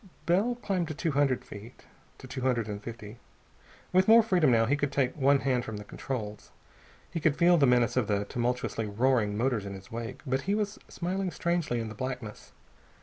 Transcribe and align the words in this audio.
Bell 0.25 0.55
climbed 0.55 0.87
to 0.87 0.95
two 0.95 1.11
hundred 1.11 1.45
feet. 1.45 1.85
To 2.17 2.25
two 2.25 2.41
hundred 2.41 2.67
and 2.67 2.81
fifty. 2.81 3.19
With 3.93 4.07
more 4.07 4.23
freedom, 4.23 4.49
now, 4.49 4.65
he 4.65 4.75
could 4.75 4.91
take 4.91 5.15
one 5.15 5.41
hand 5.41 5.63
from 5.63 5.77
the 5.77 5.83
controls. 5.83 6.49
He 7.11 7.19
could 7.19 7.37
feel 7.37 7.55
the 7.59 7.67
menace 7.67 7.95
of 7.95 8.07
the 8.07 8.25
tumultuously 8.25 8.87
roaring 8.87 9.37
motors 9.37 9.63
in 9.63 9.75
his 9.75 9.91
wake, 9.91 10.21
but 10.25 10.41
he 10.49 10.55
was 10.55 10.79
smiling 10.89 11.27
very 11.29 11.35
strangely 11.37 11.79
in 11.79 11.89
the 11.89 11.93
blackness. 11.93 12.51